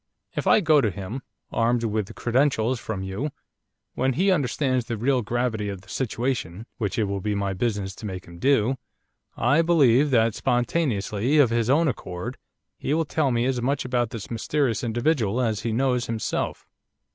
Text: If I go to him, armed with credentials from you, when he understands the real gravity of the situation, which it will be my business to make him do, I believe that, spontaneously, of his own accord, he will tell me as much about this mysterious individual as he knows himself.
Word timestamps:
If 0.35 0.47
I 0.47 0.61
go 0.61 0.81
to 0.81 0.89
him, 0.89 1.21
armed 1.51 1.83
with 1.83 2.15
credentials 2.15 2.79
from 2.79 3.03
you, 3.03 3.29
when 3.93 4.13
he 4.13 4.31
understands 4.31 4.85
the 4.85 4.97
real 4.97 5.21
gravity 5.21 5.69
of 5.69 5.81
the 5.81 5.89
situation, 5.89 6.65
which 6.79 6.97
it 6.97 7.03
will 7.03 7.19
be 7.21 7.35
my 7.35 7.53
business 7.53 7.93
to 7.97 8.07
make 8.07 8.25
him 8.25 8.39
do, 8.39 8.77
I 9.37 9.61
believe 9.61 10.09
that, 10.09 10.33
spontaneously, 10.33 11.37
of 11.37 11.51
his 11.51 11.69
own 11.69 11.87
accord, 11.87 12.39
he 12.79 12.95
will 12.95 13.05
tell 13.05 13.29
me 13.29 13.45
as 13.45 13.61
much 13.61 13.85
about 13.85 14.09
this 14.09 14.31
mysterious 14.31 14.83
individual 14.83 15.39
as 15.39 15.59
he 15.59 15.71
knows 15.71 16.07
himself. 16.07 16.67